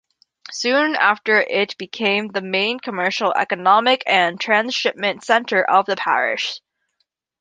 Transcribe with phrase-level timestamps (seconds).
[0.51, 6.59] Soon after it became the main commercial, economic and transshipment centre of the parish.